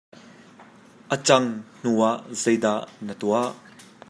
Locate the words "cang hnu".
1.27-1.91